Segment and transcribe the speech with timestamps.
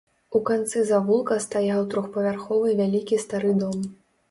[0.37, 3.89] У канцы завулка стаяў трохпавярховы вялікі стары дом.